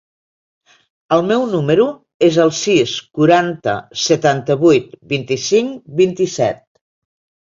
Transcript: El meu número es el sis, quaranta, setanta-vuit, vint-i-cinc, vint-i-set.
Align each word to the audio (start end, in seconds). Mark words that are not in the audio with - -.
El 1.15 1.19
meu 1.31 1.43
número 1.51 1.83
es 2.27 2.39
el 2.45 2.53
sis, 2.61 2.95
quaranta, 3.19 3.75
setanta-vuit, 4.05 4.89
vint-i-cinc, 5.13 5.79
vint-i-set. 6.03 6.61